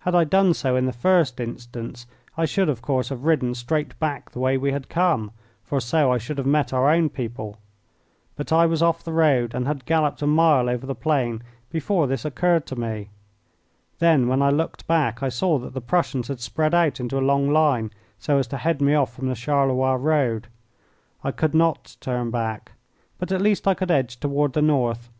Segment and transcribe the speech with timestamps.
[0.00, 2.04] Had I done so in the first instance
[2.36, 5.30] I should, of course, have ridden straight back the way we had come,
[5.62, 7.56] for so I should have met our own people.
[8.34, 12.08] But I was off the road and had galloped a mile over the plain before
[12.08, 13.10] this occurred to me.
[14.00, 17.20] Then when I looked back I saw that the Prussians had spread out into a
[17.22, 20.48] long line, so as to head me off from the Charleroi road.
[21.22, 22.72] I could not turn back,
[23.18, 25.10] but at least I could edge toward the north.